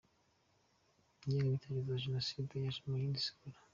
Ingengabitekerezo 1.23 1.89
ya 1.95 2.03
Jenoside 2.05 2.51
yaje 2.55 2.79
mu 2.87 2.95
yindi 3.01 3.19
sura. 3.27 3.59